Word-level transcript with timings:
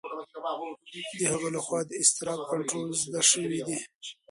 د 1.19 1.19
هغه 1.33 1.49
لخوا 1.55 1.79
د 1.85 1.91
اضطراب 2.01 2.39
کنټرول 2.51 2.89
زده 3.03 3.21
شوی 3.31 3.59
دی. 3.67 3.77